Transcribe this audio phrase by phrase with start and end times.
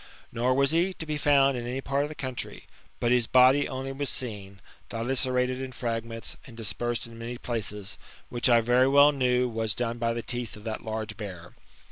[0.31, 2.63] Nor was he to be found in any part of the country;
[2.99, 8.49] but his body only was seen, dilacerated in fragments, and dispersed in many places; which
[8.49, 11.51] I very well knew was done by the teeth of that [large] bear.